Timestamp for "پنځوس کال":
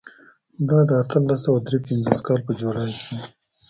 1.87-2.39